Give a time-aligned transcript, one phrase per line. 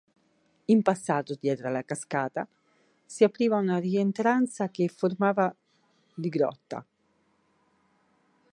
[0.65, 2.47] In passato dietro alla cascata
[3.05, 5.55] si apriva una rientranza che formava
[6.15, 6.83] di grotta.